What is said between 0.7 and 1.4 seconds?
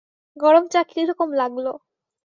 চা কী রকম